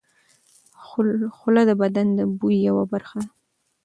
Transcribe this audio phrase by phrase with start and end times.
[1.37, 3.29] خوله د بدن د بوی یوه برخه ده.